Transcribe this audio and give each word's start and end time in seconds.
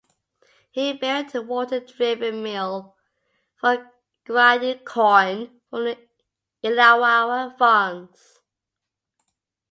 He 0.71 0.93
built 0.93 1.35
a 1.35 1.43
water-driven 1.43 2.41
mill 2.41 2.95
for 3.59 3.91
grinding 4.25 4.79
corn 4.79 5.61
from 5.69 5.83
the 5.85 5.97
Illawarra 6.63 7.55
farms. 7.59 8.39